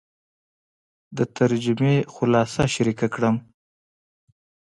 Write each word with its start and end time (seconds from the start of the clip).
د 1.17 1.19
ترجمې 1.37 1.95
خلاصه 2.13 2.63
شریکه 2.73 3.07
کړم. 3.15 3.35